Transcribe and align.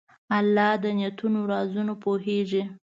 الله 0.37 0.71
د 0.83 0.85
نیتونو 0.97 1.39
رازونه 1.51 1.93
پوهېږي. 2.03 2.63